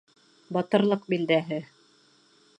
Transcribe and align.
Батырлыҡ 0.57 1.05
билдәһе. 1.15 1.63